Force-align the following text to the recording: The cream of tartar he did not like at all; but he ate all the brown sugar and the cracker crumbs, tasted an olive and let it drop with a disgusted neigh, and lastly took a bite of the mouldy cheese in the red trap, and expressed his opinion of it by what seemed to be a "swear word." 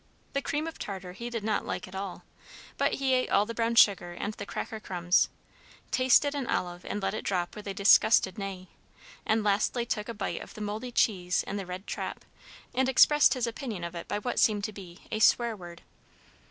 The 0.33 0.41
cream 0.41 0.65
of 0.65 0.79
tartar 0.79 1.13
he 1.13 1.29
did 1.29 1.43
not 1.43 1.63
like 1.63 1.87
at 1.87 1.93
all; 1.93 2.23
but 2.75 2.93
he 2.95 3.13
ate 3.13 3.29
all 3.29 3.45
the 3.45 3.53
brown 3.53 3.75
sugar 3.75 4.13
and 4.13 4.33
the 4.33 4.47
cracker 4.47 4.79
crumbs, 4.79 5.29
tasted 5.91 6.33
an 6.33 6.47
olive 6.47 6.83
and 6.85 7.03
let 7.03 7.13
it 7.13 7.21
drop 7.23 7.55
with 7.55 7.67
a 7.67 7.73
disgusted 7.75 8.39
neigh, 8.39 8.69
and 9.27 9.43
lastly 9.43 9.85
took 9.85 10.09
a 10.09 10.15
bite 10.15 10.41
of 10.41 10.55
the 10.55 10.59
mouldy 10.61 10.91
cheese 10.91 11.43
in 11.43 11.57
the 11.57 11.67
red 11.67 11.85
trap, 11.85 12.25
and 12.73 12.89
expressed 12.89 13.35
his 13.35 13.45
opinion 13.45 13.83
of 13.83 13.93
it 13.93 14.07
by 14.07 14.17
what 14.17 14.39
seemed 14.39 14.63
to 14.63 14.73
be 14.73 15.01
a 15.11 15.19
"swear 15.19 15.55
word." 15.55 15.83